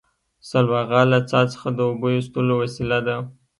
سلواغه 0.49 1.01
له 1.11 1.19
څا 1.29 1.41
څخه 1.53 1.67
د 1.73 1.79
اوبو 1.87 2.07
ایستلو 2.15 2.53
وسیله 2.63 2.99
ده 3.07 3.15